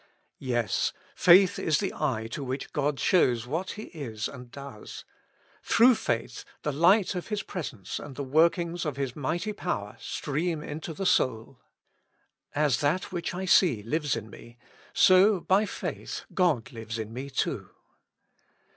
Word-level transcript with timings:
Yes, 0.39 0.93
faith 1.15 1.59
is 1.59 1.77
the 1.77 1.93
eye 1.93 2.25
to 2.31 2.43
which 2.43 2.73
God 2.73 2.99
shows 2.99 3.45
what 3.45 3.73
He 3.77 3.83
is 3.83 4.27
and 4.27 4.49
does; 4.49 5.05
through 5.61 5.93
faith 5.93 6.43
the 6.63 6.71
light 6.71 7.13
of 7.13 7.27
His 7.27 7.43
presence 7.43 7.99
and 7.99 8.15
the 8.15 8.23
workings 8.23 8.83
of 8.83 8.97
His 8.97 9.15
mighty 9.15 9.53
power 9.53 9.95
stream 9.99 10.63
into 10.63 10.95
the 10.95 11.05
soul. 11.05 11.59
As 12.55 12.79
that 12.79 13.11
which 13.11 13.35
I 13.35 13.45
see 13.45 13.83
lives 13.83 14.15
in 14.15 14.31
me, 14.31 14.57
so 14.91 15.39
by 15.39 15.67
faith 15.67 16.25
God 16.33 16.71
lives 16.71 16.97
in 16.97 17.13
me, 17.13 17.29
too. 17.29 17.69